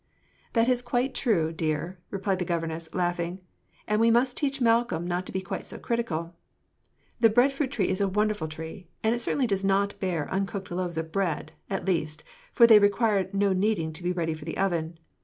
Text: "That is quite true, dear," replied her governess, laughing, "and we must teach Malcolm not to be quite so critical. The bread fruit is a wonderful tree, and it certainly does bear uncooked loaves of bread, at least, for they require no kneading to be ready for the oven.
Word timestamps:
"That 0.53 0.67
is 0.67 0.81
quite 0.81 1.13
true, 1.13 1.53
dear," 1.53 1.99
replied 2.09 2.39
her 2.41 2.45
governess, 2.47 2.91
laughing, 2.95 3.39
"and 3.87 4.01
we 4.01 4.09
must 4.09 4.35
teach 4.35 4.59
Malcolm 4.59 5.05
not 5.05 5.27
to 5.27 5.31
be 5.31 5.41
quite 5.43 5.63
so 5.63 5.77
critical. 5.77 6.33
The 7.19 7.29
bread 7.29 7.53
fruit 7.53 7.79
is 7.81 8.01
a 8.01 8.07
wonderful 8.07 8.47
tree, 8.47 8.87
and 9.03 9.13
it 9.13 9.21
certainly 9.21 9.45
does 9.45 9.61
bear 9.93 10.27
uncooked 10.33 10.71
loaves 10.71 10.97
of 10.97 11.11
bread, 11.11 11.51
at 11.69 11.85
least, 11.85 12.23
for 12.51 12.65
they 12.65 12.79
require 12.79 13.29
no 13.31 13.53
kneading 13.53 13.93
to 13.93 14.01
be 14.01 14.11
ready 14.11 14.33
for 14.33 14.43
the 14.45 14.57
oven. 14.57 14.97